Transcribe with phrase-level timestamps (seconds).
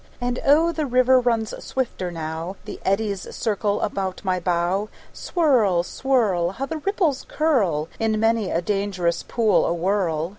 [0.19, 4.89] And oh, the river runs swifter now; The eddies circle about my bow.
[5.13, 6.53] Swirl, swirl!
[6.53, 10.29] How the ripples curl In many a dangerous pool awhirl!